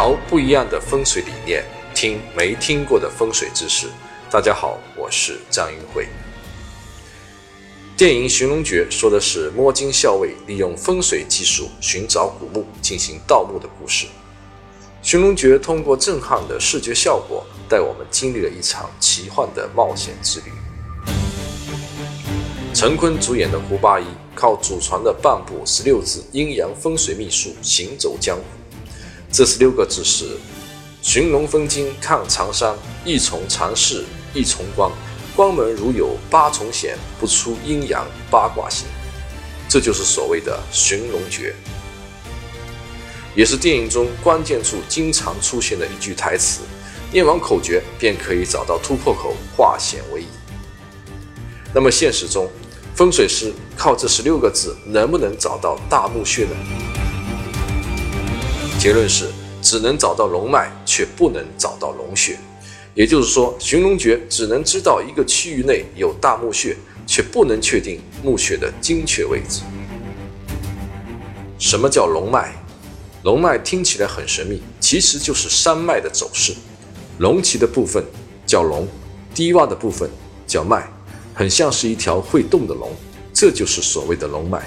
[0.00, 1.62] 聊不一样的风水理念，
[1.94, 3.86] 听没听过的风水知识。
[4.30, 6.08] 大家好，我是张云慧。
[7.98, 14.06] 电影《寻龙诀》说的是摸金校尉利用风水技术寻找古墓进行盗墓的故事。
[15.02, 20.46] 《寻龙诀》通过震撼的视觉效果，带我们经历了一场奇幻的冒险之旅。
[22.72, 28.59] 陈坤主演的胡八一靠祖传的半部十六字阴阳风水秘术行走江湖。
[29.32, 30.36] 这十六个字是：
[31.02, 34.90] 寻龙分金抗长山，一重长势一重光，
[35.36, 38.88] 光门如有八重险，不出阴阳八卦形。
[39.68, 41.54] 这就是所谓的寻龙诀，
[43.36, 46.62] 也是电影中关键处经常出现的一句台词。
[47.12, 50.26] 念完口诀，便可以找到突破口，化险为夷。
[51.72, 52.50] 那么现实中，
[52.96, 56.89] 风水师靠这十六个字，能不能找到大墓穴呢？
[58.80, 59.26] 结论是，
[59.60, 62.38] 只能找到龙脉，却不能找到龙穴。
[62.94, 66.74] 也就是说，寻龙诀只能知道一个区域内有大墓穴，
[67.06, 69.60] 却不能确定墓穴的精确位置。
[71.58, 72.54] 什么叫龙脉？
[73.22, 76.54] 龙脉听起来很神秘，其实就是山脉的走势。
[77.18, 78.02] 隆起的部分
[78.46, 78.88] 叫龙，
[79.34, 80.08] 低洼的部分
[80.46, 80.90] 叫脉，
[81.34, 82.90] 很像是一条会动的龙，
[83.34, 84.66] 这就是所谓的龙脉。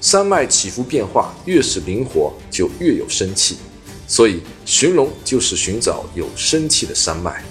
[0.00, 3.56] 山脉起伏变化越是灵活，就越有生气，
[4.06, 7.44] 所以寻龙就是寻找有生气的山脉。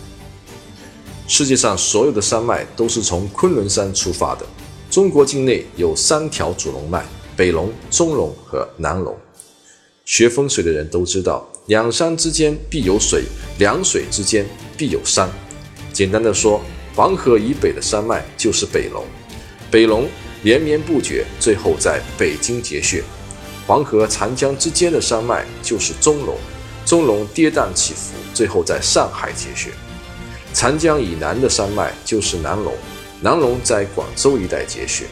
[1.27, 4.45] 世界上所有的山脉都是从昆仑山出发的。
[4.91, 7.03] 中国境内有三条主龙脉：
[7.35, 9.17] 北龙、中龙和南龙。
[10.05, 13.23] 学风水的人都知道，两山之间必有水，
[13.57, 14.45] 两水之间
[14.77, 15.27] 必有山。
[15.91, 16.61] 简单的说，
[16.95, 19.03] 黄河以北的山脉就是北龙，
[19.71, 20.07] 北龙。
[20.44, 23.02] 连绵不绝，最后在北京结穴；
[23.66, 26.38] 黄河、长江之间的山脉就是中龙，
[26.86, 29.72] 中龙跌宕起伏，最后在上海结穴；
[30.53, 32.73] 长江以南的山脉就是南龙，
[33.22, 35.06] 南龙在广州一带结穴。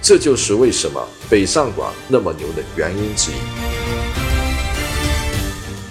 [0.00, 1.00] 这就是为什么
[1.30, 3.34] 北上广那么牛的原因之一。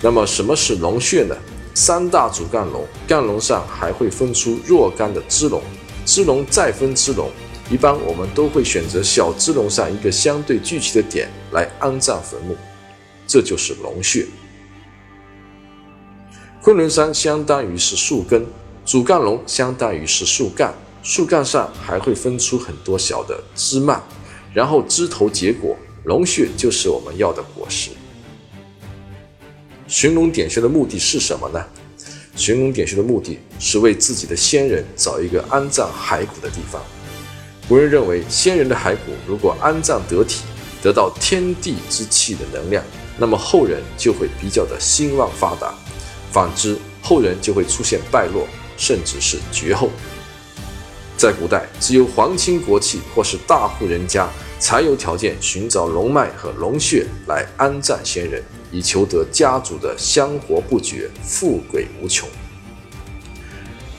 [0.01, 1.35] 那么什么是龙穴呢？
[1.73, 5.61] 三大主干龙，干龙上还会分出若干的支龙，
[6.05, 7.31] 支龙再分支龙。
[7.71, 12.53] 一般我们都会选择小支龙上一个相对聚集的点来安葬坟墓，
[13.25, 14.27] 这就是龙穴。
[16.61, 18.45] 昆仑山相当于是树根，
[18.85, 24.03] 主干龙相当于是树干，树干上还会分出很多小的枝蔓，
[24.53, 27.91] 然后枝头结果，龙穴就是我们要的果实。
[29.87, 31.65] 寻龙点穴的目的是什么呢？
[32.35, 36.81] 寻龙点穴的目的是为自己的先人找一个安葬骸骨的地方。
[37.71, 40.41] 古人认为，先人的骸骨如果安葬得体，
[40.83, 42.83] 得到天地之气的能量，
[43.17, 45.73] 那么后人就会比较的兴旺发达；
[46.33, 48.45] 反之，后人就会出现败落，
[48.75, 49.89] 甚至是绝后。
[51.15, 62.27] 在古代，只有皇亲国戚或是大户人家才有条件寻找龙脉和龙穴来安葬先人，以求得家族的香火不绝、富贵无穷。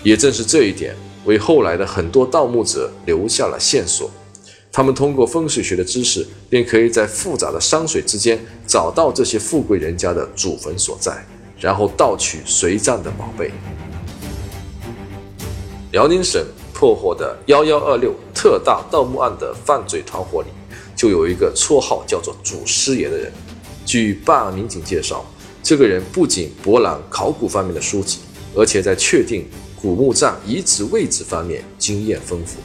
[0.02, 0.94] 也正是这一点。
[1.24, 4.10] 为后来的很多盗墓者留下了线索，
[4.72, 11.24] 他们通过风水学的知识，便可以在复杂的山水之间找到这些富贵人家的祖坟所在，
[11.60, 13.52] 然后盗取随葬的宝贝。
[15.92, 20.48] 辽宁省破获的幺幺二六特大盗墓案的犯罪团伙里，
[20.96, 23.30] 就有一个绰号叫做“祖师爷”的人。
[23.84, 25.24] 据办案民警介绍，
[25.62, 28.18] 这个人不仅博览考古方面的书籍，
[28.56, 29.46] 而且在确定。
[29.82, 32.58] 古墓葬遗址位置方面经验丰富，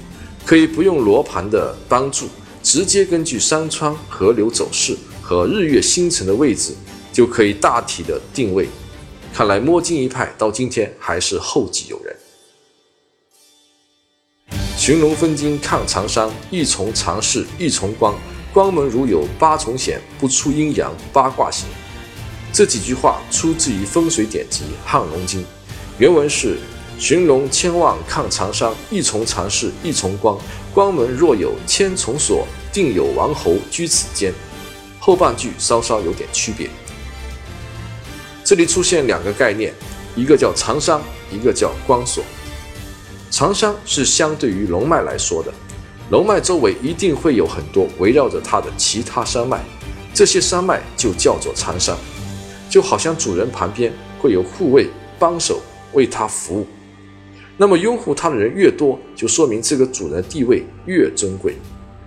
[0.45, 2.27] 可以不用罗盘的帮助，
[2.61, 6.75] 直接根据山川、河流走势和日月星辰的位置，
[7.11, 8.69] 就可以大体的定位。
[9.33, 12.15] 看来摸金一派到今天还是后继有人。
[14.77, 18.13] 寻龙分金看长山，一重长势一重光，
[18.53, 21.67] 光门如有八重险，不出阴阳八卦形。
[22.53, 25.41] 这几句话出自于风水典籍《汉龙经》，
[25.97, 26.57] 原文是。
[26.99, 30.37] 寻龙千万抗长山，一重长势一重光。
[30.73, 34.33] 光门若有千重锁，定有王侯居此间。
[34.99, 36.69] 后半句稍稍有点区别。
[38.43, 39.73] 这里出现两个概念，
[40.15, 40.99] 一个叫长山，
[41.31, 42.23] 一个叫光锁。
[43.29, 45.53] 长山是相对于龙脉来说的，
[46.09, 49.63] 龙脉周围一定会有很多围绕着它的其他山脉，
[50.13, 51.95] 这些山脉就叫做长山，
[52.69, 54.89] 就好像主人旁边会有护卫
[55.19, 55.61] 帮手
[55.93, 56.67] 为他服务。
[57.57, 61.55] 那么拥护他的人越多，就说明这个主人地位越尊贵，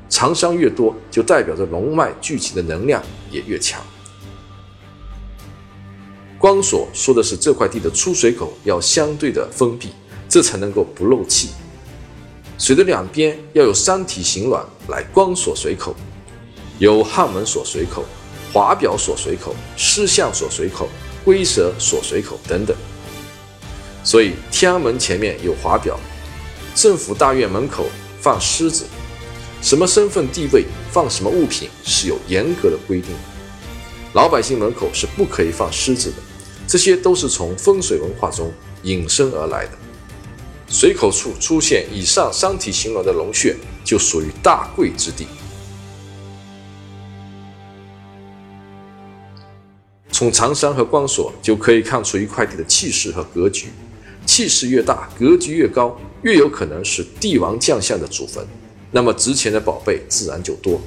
[0.08, 3.82] 长山越多，就代表着龙脉聚集的能量也越强。
[6.38, 9.90] 光锁说的是这块地的出水口要相对的封闭，
[10.28, 11.48] 这才能够不漏气。
[12.56, 15.94] 水的两边要有山体形卵来光锁水口，
[16.78, 18.04] 有汉门锁水口、
[18.52, 20.88] 华表锁水口、狮象锁水口、
[21.24, 22.76] 龟蛇锁水口等等。
[24.10, 25.96] 所以天安门前面有华表，
[26.74, 27.86] 政府大院门口
[28.20, 28.84] 放狮子，
[29.62, 33.10] 什么身份地位放什么物品是有严格的规定。
[34.12, 36.16] 老百姓门口是不可以放狮子的。
[36.66, 38.52] 这些都是从风水文化中
[38.82, 39.78] 引申而来的。
[40.66, 43.54] 水口处出现以上三体形卵的龙穴，
[43.84, 45.28] 就属于大贵之地。
[50.10, 53.68] 从长山和关索就可以看出一块地的气势和格局。
[54.30, 58.46] 气势越大，格局越高，越有可能是帝王将相的祖坟，
[58.92, 60.80] 那么值钱的宝贝自然就多。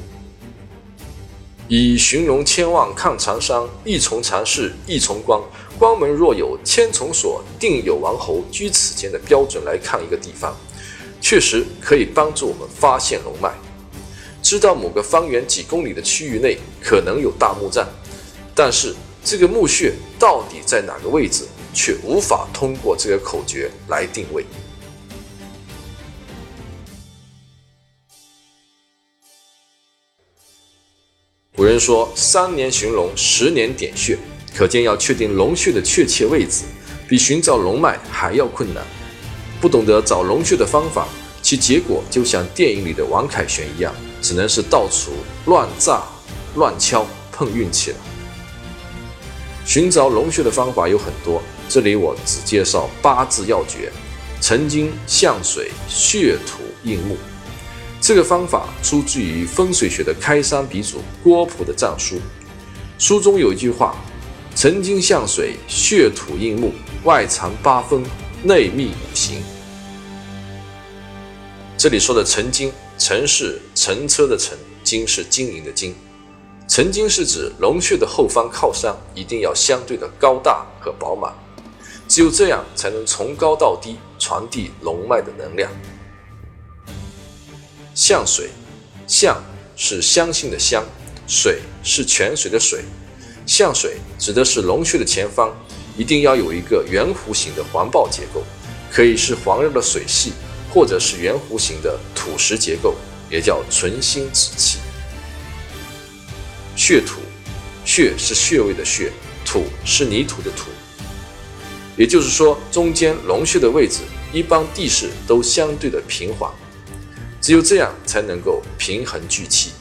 [1.68, 5.44] 以寻龙千望看长山，一重长势一重光。
[5.78, 10.56] 关门若有千重锁，定有王侯居此间的标准来看一个地方，
[11.19, 13.51] 确实可以帮助我们发现龙脉。
[14.42, 17.86] 知道某个方圆几公里的区域内可能有大墓葬，
[18.56, 21.44] 但是这个墓穴到底在哪个位置，
[21.74, 24.46] 却无法通过这个口诀来定位。
[31.56, 34.18] 古人说：“三年寻龙，十年点穴。”
[34.56, 36.64] 可见，要确定龙穴的确切位置，
[37.08, 38.84] 比寻找龙脉还要困难。
[39.60, 41.08] 不懂得找龙穴的方法，
[41.42, 45.12] 其结果就像电影里的王凯旋一样，只能是到处
[45.46, 46.04] 乱炸、
[46.56, 47.98] 乱敲，碰运气了。
[49.65, 53.92] 寻找龙穴的方法有很多，这里我只介绍八字要诀：
[54.42, 57.18] 沉金、向水、血土印木。
[58.01, 62.19] 这个方法出自于风水学的开山鼻祖郭璞的藏书，
[63.00, 63.95] 书中有一句话。
[64.56, 66.71] 沉金向水，血土印木，
[67.06, 68.04] 外藏八风，
[68.44, 69.42] 内密五行。
[71.75, 75.95] 这里说的沉金，沉是乘车的沉，金是金银的金。
[76.75, 81.31] 曾经是指龙穴的后方靠山一定要相对的高大和饱满，
[82.08, 85.72] 只有这样才能从高到低传递龙脉的能量。
[87.94, 88.50] 向水，
[89.06, 89.40] 向
[89.75, 90.84] 是相信的相，
[91.28, 92.84] 水是泉水的水。
[93.46, 95.56] 向水指的是龙穴的前方
[95.96, 98.42] 一定要有一个圆弧形的环抱结构，
[98.92, 100.34] 可以是黄热的水系，
[100.74, 102.96] 或者是圆弧形的土石结构，
[103.30, 104.80] 也叫存心之气。
[106.75, 107.20] 穴土，
[107.86, 109.12] 穴是穴位的穴，
[109.46, 110.70] 土是泥土的土。
[111.96, 116.52] 也就是说，中间龙穴的位置，一般地势都相对的平缓，
[117.40, 119.72] 只有这样才能够平衡聚气。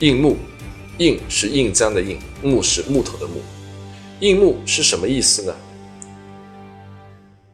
[0.00, 0.36] 硬木。
[0.98, 3.42] 印是印章的印，木是木头的木。
[4.20, 5.54] 印木是什么意思呢？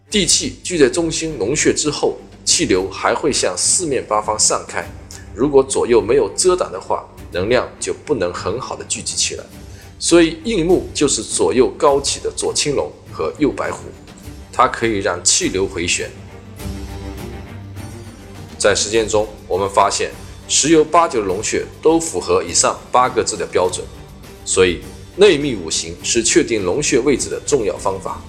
[0.09, 4.87] 地气聚在中心龙穴之后，气流还会向四面八方散开。
[5.35, 9.44] 如果左右没有遮挡的话，能量就不能很好的聚集起来。
[9.99, 13.84] 所以硬木就是左右高起的左青龙和右白虎，
[14.52, 16.11] 它可以让气流回旋。
[18.58, 20.11] 在实践中，我们发现。
[20.49, 23.87] 十有八九的龙穴都符合以上八个字的标准，
[24.45, 24.80] 所以
[25.16, 28.21] 内密五行是确定龙穴位置的重要方法。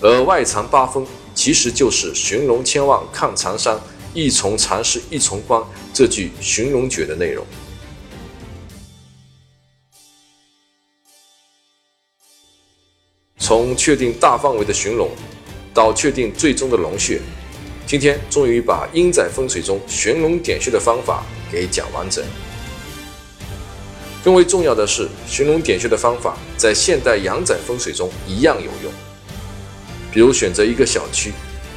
[0.00, 3.78] 而外藏八风其实就是寻龙千望看长山，
[4.12, 7.46] 一重长势一重光这句寻龙诀的内容。
[13.46, 15.08] 从确定大范围的寻龙，
[15.72, 17.20] 到确定最终的龙穴，
[17.86, 21.22] 今天终于把阴宅风水中寻龙点穴的方法。
[21.48, 22.24] 给讲完整。
[24.24, 28.92] 更为重要的是，寻龙点穴的方法在现代阳宅风水中一样有用。
[30.10, 31.32] 比如选择一个小区，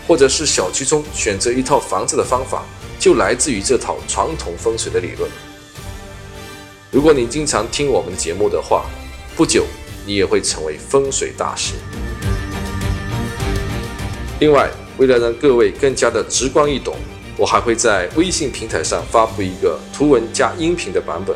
[0.08, 2.66] 或者是小区中选择一套房子的方法，
[3.00, 5.30] 就来自于这套传统风水的理论。
[6.90, 8.88] 如果你经常听我们的节目的话，
[9.36, 9.68] 不久
[10.10, 11.76] 你也会成为风水大师。
[14.40, 16.96] 另外，为了让各位更加的直观易懂。
[17.38, 21.34] 我还会在微信平台上发布一个图文加音频的版本，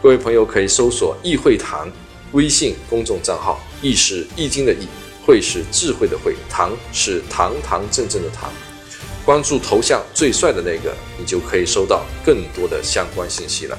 [0.00, 1.90] 各位朋友可以搜索“易会堂”
[2.30, 4.86] 微信公众账号，“易”是易经的“易
[5.26, 8.48] ”，“会”是智慧的“会”，“堂”是堂堂正正的“堂”。
[9.26, 13.76] 关注头像最帅的那个，你就可以收到更多的相关信息了。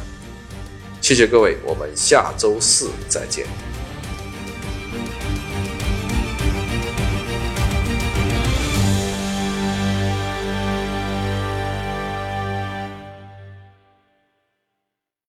[1.00, 3.46] 谢谢各位，我们下周四再见。